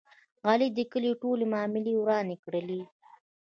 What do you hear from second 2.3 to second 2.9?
کړلې.